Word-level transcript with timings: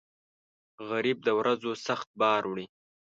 غریب 0.89 1.17
د 1.27 1.29
ورځو 1.39 1.71
سخت 1.87 2.09
بار 2.21 2.43
وړي 2.47 2.65